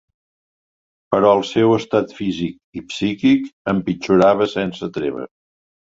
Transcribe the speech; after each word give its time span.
Però 1.15 1.33
el 1.39 1.43
seu 1.49 1.75
estat 1.75 2.15
físic 2.21 2.81
i 2.81 2.85
psíquic 2.95 3.47
empitjorava 3.75 4.49
sense 4.55 4.95
treva. 4.97 5.29